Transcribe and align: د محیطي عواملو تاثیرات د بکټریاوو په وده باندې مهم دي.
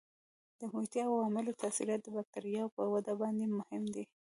د 0.59 0.61
محیطي 0.71 0.99
عواملو 1.09 1.57
تاثیرات 1.61 2.01
د 2.03 2.07
بکټریاوو 2.15 2.73
په 2.77 2.83
وده 2.93 3.13
باندې 3.21 3.45
مهم 3.57 3.83
دي. 3.95 4.03